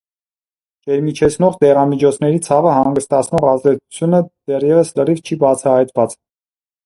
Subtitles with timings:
[0.85, 4.21] Ջերմիջեցնող դեղամիջոցների ցավը հանգստացնող ազդեցությունը
[4.53, 6.19] դեռևս լրիվ չի բացահայտված։